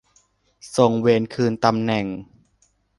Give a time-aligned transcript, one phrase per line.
[0.77, 2.05] ทรงเวนคืนตำแหน่ง